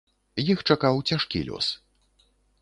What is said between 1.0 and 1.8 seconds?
цяжкі лёс.